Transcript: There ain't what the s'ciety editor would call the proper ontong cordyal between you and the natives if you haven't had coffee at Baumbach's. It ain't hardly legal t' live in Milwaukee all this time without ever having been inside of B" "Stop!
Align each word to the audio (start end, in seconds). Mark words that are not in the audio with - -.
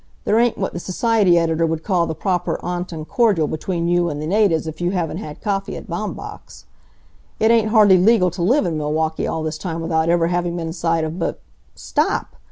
There 0.25 0.39
ain't 0.39 0.57
what 0.57 0.73
the 0.73 0.79
s'ciety 0.79 1.37
editor 1.37 1.63
would 1.67 1.83
call 1.83 2.07
the 2.07 2.15
proper 2.15 2.57
ontong 2.63 3.05
cordyal 3.05 3.47
between 3.47 3.87
you 3.87 4.09
and 4.09 4.19
the 4.19 4.25
natives 4.25 4.65
if 4.65 4.81
you 4.81 4.89
haven't 4.89 5.17
had 5.17 5.43
coffee 5.43 5.77
at 5.77 5.85
Baumbach's. 5.87 6.65
It 7.39 7.51
ain't 7.51 7.67
hardly 7.69 7.99
legal 7.99 8.31
t' 8.31 8.41
live 8.41 8.65
in 8.65 8.79
Milwaukee 8.79 9.27
all 9.27 9.43
this 9.43 9.59
time 9.59 9.79
without 9.79 10.09
ever 10.09 10.25
having 10.25 10.57
been 10.57 10.65
inside 10.65 11.03
of 11.03 11.19
B" 11.19 11.33
"Stop! 11.75 12.35